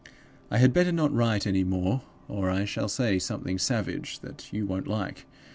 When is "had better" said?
0.57-0.91